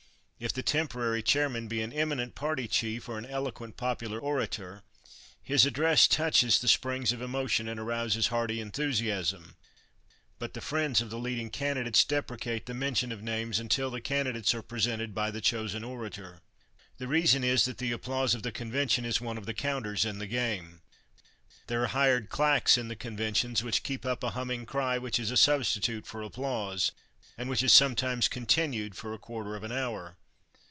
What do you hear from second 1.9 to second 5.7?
eminent party chief or an eloquent popular orator, his